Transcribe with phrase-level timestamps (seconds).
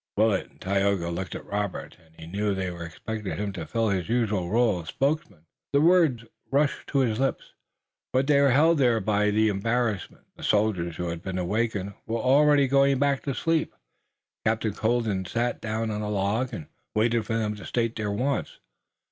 [0.17, 4.09] Willet and Tayoga looked at Robert and he knew they expected him to fill his
[4.09, 5.45] usual role of spokesman.
[5.73, 7.53] The words rushed to his lips,
[8.11, 10.25] but they were held there by embarrassment.
[10.37, 13.75] The soldiers who had been awakened were already going back to sleep.
[14.43, 16.65] Captain Colden sat down on a log and
[16.95, 18.57] waited for them to state their wants.